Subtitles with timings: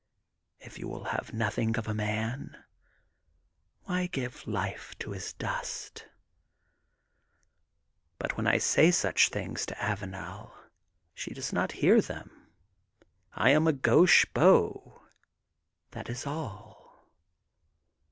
[0.59, 2.57] If you will have nothing of a man,
[3.83, 6.05] why give life to his dust?
[6.07, 6.09] ^'
[8.17, 10.53] But when I say such things to Avanel,
[11.13, 12.31] she does not hear them.
[13.33, 15.03] I am a gauche beau,
[15.91, 17.05] that is all